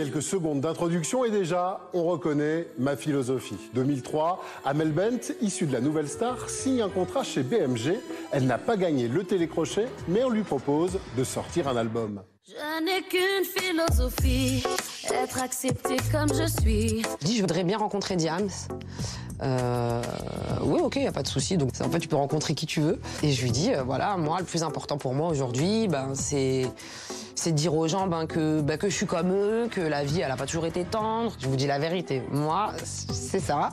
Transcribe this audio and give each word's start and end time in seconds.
Quelques 0.00 0.22
secondes 0.22 0.62
d'introduction 0.62 1.26
et 1.26 1.30
déjà, 1.30 1.78
on 1.92 2.04
reconnaît 2.04 2.68
ma 2.78 2.96
philosophie. 2.96 3.58
2003, 3.74 4.42
Amel 4.64 4.92
Bent, 4.92 5.34
issue 5.42 5.66
de 5.66 5.74
la 5.74 5.82
Nouvelle 5.82 6.08
Star, 6.08 6.48
signe 6.48 6.80
un 6.80 6.88
contrat 6.88 7.22
chez 7.22 7.42
BMG. 7.42 7.98
Elle 8.32 8.46
n'a 8.46 8.58
pas 8.58 8.76
gagné 8.76 9.08
le 9.08 9.24
télécrochet, 9.24 9.88
mais 10.06 10.22
on 10.22 10.30
lui 10.30 10.42
propose 10.42 11.00
de 11.16 11.24
sortir 11.24 11.66
un 11.66 11.76
album. 11.76 12.22
Je 12.46 12.84
n'ai 12.84 13.02
qu'une 13.02 13.44
philosophie, 13.44 14.62
être 15.12 15.42
accepté 15.42 15.96
comme 16.12 16.28
je 16.28 16.46
suis. 16.60 17.02
Je 17.20 17.26
dis, 17.26 17.36
je 17.36 17.40
voudrais 17.40 17.64
bien 17.64 17.78
rencontrer 17.78 18.14
Diams. 18.14 18.48
Euh, 19.42 20.02
oui, 20.62 20.80
ok, 20.80 20.96
y 20.96 21.06
a 21.06 21.12
pas 21.12 21.22
de 21.22 21.28
souci. 21.28 21.56
Donc, 21.56 21.70
en 21.80 21.90
fait, 21.90 21.98
tu 21.98 22.06
peux 22.06 22.16
rencontrer 22.16 22.54
qui 22.54 22.66
tu 22.66 22.80
veux. 22.80 23.00
Et 23.22 23.32
je 23.32 23.42
lui 23.42 23.50
dis, 23.50 23.72
euh, 23.72 23.82
voilà, 23.82 24.16
moi, 24.16 24.38
le 24.38 24.44
plus 24.44 24.62
important 24.62 24.96
pour 24.96 25.14
moi 25.14 25.28
aujourd'hui, 25.28 25.88
ben, 25.88 26.14
c'est 26.14 26.70
c'est 27.34 27.52
de 27.52 27.56
dire 27.56 27.74
aux 27.74 27.88
gens 27.88 28.06
ben, 28.06 28.26
que, 28.26 28.60
ben, 28.60 28.76
que 28.76 28.90
je 28.90 28.94
suis 28.94 29.06
comme 29.06 29.32
eux, 29.32 29.68
que 29.70 29.80
la 29.80 30.04
vie, 30.04 30.20
elle 30.20 30.30
a 30.30 30.36
pas 30.36 30.46
toujours 30.46 30.66
été 30.66 30.84
tendre. 30.84 31.32
Je 31.40 31.48
vous 31.48 31.56
dis 31.56 31.66
la 31.66 31.78
vérité. 31.78 32.22
Moi, 32.30 32.72
c'est 32.84 33.40
ça. 33.40 33.70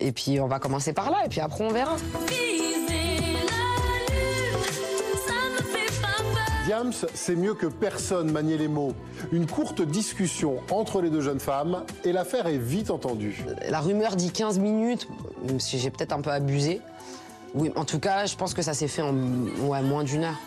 Et 0.00 0.12
puis, 0.12 0.40
on 0.40 0.46
va 0.46 0.60
commencer 0.60 0.92
par 0.92 1.10
là, 1.10 1.24
et 1.26 1.28
puis 1.28 1.40
après, 1.40 1.64
on 1.64 1.70
verra. 1.70 1.96
Diams, 6.66 6.90
c'est 7.14 7.36
mieux 7.36 7.54
que 7.54 7.66
personne 7.66 8.32
manier 8.32 8.58
les 8.58 8.66
mots. 8.66 8.92
Une 9.30 9.46
courte 9.46 9.82
discussion 9.82 10.56
entre 10.72 11.00
les 11.00 11.10
deux 11.10 11.20
jeunes 11.20 11.38
femmes 11.38 11.84
et 12.04 12.10
l'affaire 12.10 12.48
est 12.48 12.58
vite 12.58 12.90
entendue. 12.90 13.44
La 13.68 13.78
rumeur 13.78 14.16
dit 14.16 14.32
15 14.32 14.58
minutes, 14.58 15.06
même 15.46 15.60
si 15.60 15.78
j'ai 15.78 15.90
peut-être 15.90 16.12
un 16.12 16.20
peu 16.20 16.30
abusé. 16.30 16.80
Oui, 17.54 17.70
en 17.76 17.84
tout 17.84 18.00
cas, 18.00 18.26
je 18.26 18.34
pense 18.34 18.52
que 18.52 18.62
ça 18.62 18.74
s'est 18.74 18.88
fait 18.88 19.02
en 19.02 19.12
moins 19.12 20.02
d'une 20.02 20.24
heure. 20.24 20.40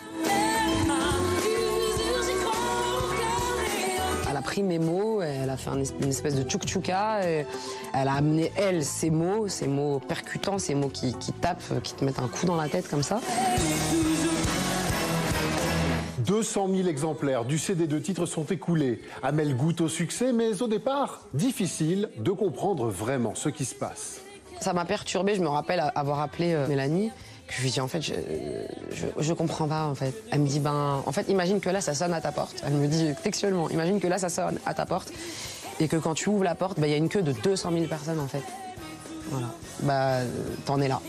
Elle 4.28 4.36
a 4.36 4.42
pris 4.42 4.62
mes 4.62 4.78
mots, 4.78 5.22
elle 5.22 5.48
a 5.48 5.56
fait 5.56 5.70
une 5.70 6.08
espèce 6.08 6.34
de 6.34 6.42
tchouk-tchouka, 6.42 7.20
elle 7.94 8.08
a 8.08 8.12
amené, 8.12 8.52
elle, 8.56 8.84
ses 8.84 9.08
mots, 9.08 9.48
ses 9.48 9.68
mots 9.68 10.00
percutants, 10.00 10.58
ces 10.58 10.74
mots 10.74 10.90
qui 10.90 11.14
tapent, 11.40 11.80
qui 11.82 11.94
te 11.94 12.04
mettent 12.04 12.20
un 12.20 12.28
coup 12.28 12.44
dans 12.44 12.56
la 12.56 12.68
tête 12.68 12.90
comme 12.90 13.02
ça. 13.02 13.22
200 16.20 16.68
000 16.74 16.88
exemplaires 16.88 17.44
du 17.44 17.58
CD 17.58 17.86
de 17.86 17.98
titres 17.98 18.26
sont 18.26 18.44
écoulés. 18.44 19.00
Amel 19.22 19.56
goûte 19.56 19.80
au 19.80 19.88
succès, 19.88 20.32
mais 20.32 20.62
au 20.62 20.68
départ, 20.68 21.22
difficile 21.34 22.08
de 22.18 22.30
comprendre 22.30 22.88
vraiment 22.88 23.34
ce 23.34 23.48
qui 23.48 23.64
se 23.64 23.74
passe. 23.74 24.20
Ça 24.60 24.72
m'a 24.72 24.84
perturbée, 24.84 25.34
je 25.34 25.40
me 25.40 25.48
rappelle 25.48 25.82
avoir 25.94 26.20
appelé 26.20 26.52
euh, 26.52 26.66
Mélanie, 26.66 27.10
je 27.48 27.62
lui 27.62 27.70
dit 27.70 27.80
en 27.80 27.88
fait, 27.88 28.02
je, 28.02 28.12
je, 29.18 29.32
comprends 29.32 29.66
pas 29.66 29.86
en 29.86 29.94
fait. 29.94 30.14
Elle 30.30 30.40
me 30.40 30.46
dit, 30.46 30.60
ben, 30.60 31.02
en 31.04 31.12
fait, 31.12 31.28
imagine 31.28 31.60
que 31.60 31.70
là 31.70 31.80
ça 31.80 31.94
sonne 31.94 32.12
à 32.12 32.20
ta 32.20 32.30
porte. 32.30 32.62
Elle 32.64 32.74
me 32.74 32.86
dit 32.86 33.12
textuellement, 33.22 33.68
imagine 33.70 34.00
que 34.00 34.06
là 34.06 34.18
ça 34.18 34.28
sonne 34.28 34.58
à 34.66 34.74
ta 34.74 34.86
porte 34.86 35.12
et 35.80 35.88
que 35.88 35.96
quand 35.96 36.14
tu 36.14 36.28
ouvres 36.28 36.44
la 36.44 36.54
porte, 36.54 36.78
ben, 36.78 36.86
il 36.86 36.90
y 36.90 36.94
a 36.94 36.98
une 36.98 37.08
queue 37.08 37.22
de 37.22 37.32
200 37.32 37.72
000 37.72 37.84
personnes 37.86 38.20
en 38.20 38.28
fait. 38.28 38.42
Voilà. 39.30 39.46
Euh, 39.88 40.24
t'en 40.66 40.80
es 40.80 40.88
là. 40.88 41.00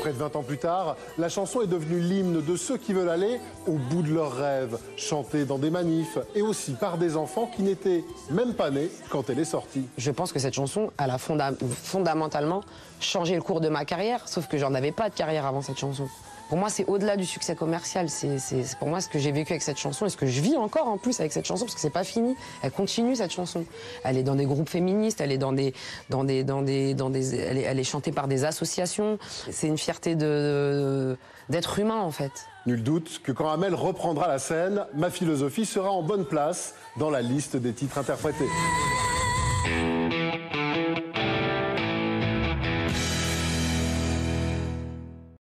Près 0.00 0.12
de 0.12 0.18
20 0.18 0.36
ans 0.36 0.42
plus 0.42 0.56
tard, 0.56 0.96
la 1.18 1.28
chanson 1.28 1.60
est 1.60 1.66
devenue 1.66 2.00
l'hymne 2.00 2.42
de 2.42 2.56
ceux 2.56 2.78
qui 2.78 2.94
veulent 2.94 3.10
aller 3.10 3.38
au 3.66 3.72
bout 3.72 4.00
de 4.02 4.10
leurs 4.12 4.34
rêves, 4.34 4.78
chantée 4.96 5.44
dans 5.44 5.58
des 5.58 5.68
manifs 5.70 6.16
et 6.34 6.40
aussi 6.40 6.72
par 6.72 6.96
des 6.96 7.16
enfants 7.18 7.50
qui 7.54 7.62
n'étaient 7.62 8.02
même 8.30 8.54
pas 8.54 8.70
nés 8.70 8.90
quand 9.10 9.28
elle 9.28 9.38
est 9.38 9.44
sortie. 9.44 9.84
Je 9.98 10.10
pense 10.10 10.32
que 10.32 10.38
cette 10.38 10.54
chanson, 10.54 10.90
elle 10.98 11.10
a 11.10 11.18
fonda- 11.18 11.52
fondamentalement 11.82 12.62
changé 12.98 13.34
le 13.34 13.42
cours 13.42 13.60
de 13.60 13.68
ma 13.68 13.84
carrière, 13.84 14.26
sauf 14.26 14.46
que 14.48 14.56
j'en 14.56 14.72
avais 14.74 14.92
pas 14.92 15.10
de 15.10 15.14
carrière 15.14 15.44
avant 15.44 15.60
cette 15.60 15.78
chanson. 15.78 16.08
Pour 16.50 16.58
moi, 16.58 16.68
c'est 16.68 16.84
au-delà 16.86 17.16
du 17.16 17.26
succès 17.26 17.54
commercial. 17.54 18.10
C'est 18.10 18.76
pour 18.80 18.88
moi 18.88 19.00
ce 19.00 19.08
que 19.08 19.20
j'ai 19.20 19.30
vécu 19.30 19.52
avec 19.52 19.62
cette 19.62 19.78
chanson 19.78 20.06
et 20.06 20.08
ce 20.10 20.16
que 20.16 20.26
je 20.26 20.40
vis 20.40 20.56
encore 20.56 20.88
en 20.88 20.98
plus 20.98 21.20
avec 21.20 21.32
cette 21.32 21.46
chanson, 21.46 21.64
parce 21.64 21.76
que 21.76 21.80
c'est 21.80 21.90
pas 21.90 22.02
fini. 22.02 22.34
Elle 22.64 22.72
continue 22.72 23.14
cette 23.14 23.30
chanson. 23.30 23.64
Elle 24.02 24.16
est 24.16 24.24
dans 24.24 24.34
des 24.34 24.46
groupes 24.46 24.68
féministes, 24.68 25.20
elle 25.20 25.30
est 25.30 25.38
dans 25.38 25.52
des, 25.52 25.72
dans 26.08 26.24
des, 26.24 26.42
dans 26.42 26.62
des, 26.62 26.94
dans 26.94 27.08
des, 27.08 27.36
elle 27.36 27.78
est 27.78 27.84
chantée 27.84 28.10
par 28.10 28.26
des 28.26 28.44
associations. 28.44 29.16
C'est 29.48 29.68
une 29.68 29.78
fierté 29.78 30.16
de 30.16 31.16
d'être 31.50 31.78
humain 31.78 32.00
en 32.00 32.10
fait. 32.10 32.32
Nul 32.66 32.82
doute 32.82 33.20
que 33.22 33.30
quand 33.30 33.48
Amel 33.48 33.76
reprendra 33.76 34.26
la 34.26 34.40
scène, 34.40 34.86
ma 34.94 35.10
philosophie 35.10 35.66
sera 35.66 35.90
en 35.90 36.02
bonne 36.02 36.24
place 36.24 36.74
dans 36.96 37.10
la 37.10 37.22
liste 37.22 37.56
des 37.56 37.72
titres 37.72 37.98
interprétés. 37.98 38.48